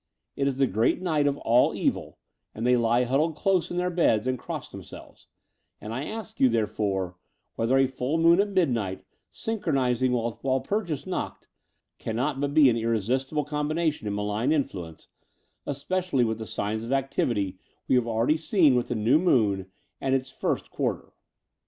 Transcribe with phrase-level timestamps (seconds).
[0.35, 2.17] It is the great night of All Evil,
[2.55, 5.27] and they lie huddled close in their beds and cross themselves:
[5.79, 7.17] and I ask you, therefore,
[7.53, 11.45] whether a full moon at midnight, syn chronizing with Walpurgis Nacht,
[11.99, 15.05] cannot but be an irresistible combination in malign influaice,
[15.67, 18.25] especially with the signs of activity we have al 200 The Door off the Unreal
[18.25, 19.71] ready seen with the new moon
[20.01, 21.13] and in its first quarter?